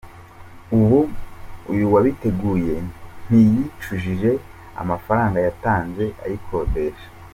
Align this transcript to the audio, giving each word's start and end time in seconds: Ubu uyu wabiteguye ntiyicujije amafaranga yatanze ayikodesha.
Ubu 0.77 0.99
uyu 1.71 1.85
wabiteguye 1.93 2.75
ntiyicujije 3.27 4.31
amafaranga 4.81 5.37
yatanze 5.45 6.05
ayikodesha. 6.23 7.07